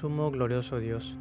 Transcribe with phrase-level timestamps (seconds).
[0.00, 1.14] Sumo glorioso Dios,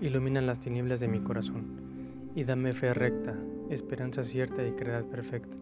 [0.00, 3.36] ilumina las tinieblas de mi corazón y dame fe recta,
[3.68, 5.54] esperanza cierta y caridad perfecta,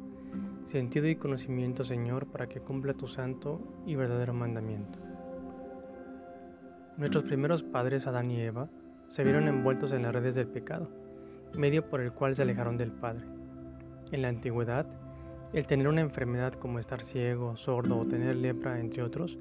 [0.67, 5.01] sentido y conocimiento, Señor, para que cumpla tu santo y verdadero mandamiento.
[6.97, 8.69] Nuestros primeros padres, Adán y Eva,
[9.09, 10.89] se vieron envueltos en las redes del pecado,
[11.59, 13.25] medio por el cual se alejaron del Padre.
[14.13, 14.87] En la antigüedad,
[15.53, 19.39] el tener una enfermedad como estar ciego, sordo o tener lepra, entre otros,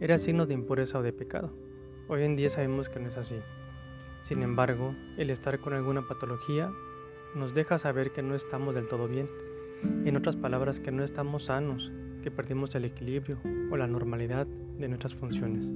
[0.00, 1.52] era signo de impureza o de pecado.
[2.12, 3.36] Hoy en día sabemos que no es así.
[4.22, 6.68] Sin embargo, el estar con alguna patología
[7.36, 9.28] nos deja saber que no estamos del todo bien.
[10.04, 11.92] En otras palabras, que no estamos sanos,
[12.24, 13.38] que perdimos el equilibrio
[13.70, 15.68] o la normalidad de nuestras funciones.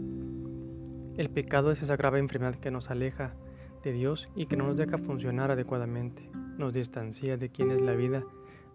[1.16, 3.36] El pecado es esa grave enfermedad que nos aleja
[3.84, 6.28] de Dios y que no nos deja funcionar adecuadamente,
[6.58, 8.24] nos distancia de quien es la vida,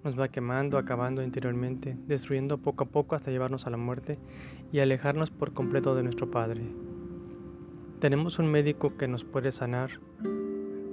[0.05, 4.17] nos va quemando, acabando interiormente, destruyendo poco a poco hasta llevarnos a la muerte
[4.72, 6.61] y alejarnos por completo de nuestro Padre.
[8.00, 10.00] Tenemos un médico que nos puede sanar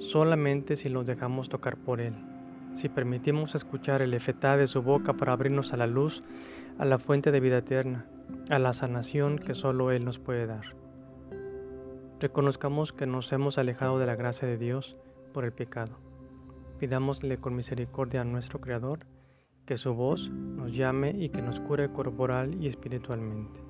[0.00, 2.14] solamente si nos dejamos tocar por Él,
[2.74, 6.24] si permitimos escuchar el efetá de su boca para abrirnos a la luz,
[6.78, 8.06] a la fuente de vida eterna,
[8.50, 10.74] a la sanación que solo Él nos puede dar.
[12.18, 14.96] Reconozcamos que nos hemos alejado de la gracia de Dios
[15.32, 15.92] por el pecado.
[16.80, 19.06] Pidámosle con misericordia a nuestro Creador
[19.64, 23.60] que su voz nos llame y que nos cure corporal y espiritualmente.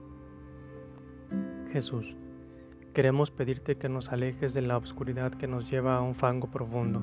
[1.70, 2.16] Jesús,
[2.96, 7.02] queremos pedirte que nos alejes de la oscuridad que nos lleva a un fango profundo.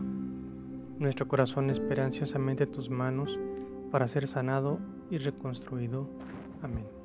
[0.97, 3.37] Nuestro corazón espera ansiosamente tus manos
[3.91, 4.79] para ser sanado
[5.11, 6.09] y reconstruido.
[6.63, 7.02] Amén.